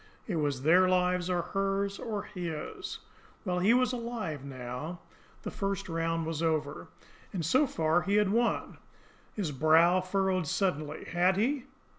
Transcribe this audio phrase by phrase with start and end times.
[0.25, 2.97] It was their lives, or hers, or his!
[3.45, 4.99] Well, he was alive now,
[5.43, 6.87] the first round was over,
[7.31, 8.79] and so far he had won.
[9.35, 11.05] His brows furrowed suddenly.
[11.05, 11.65] Had he?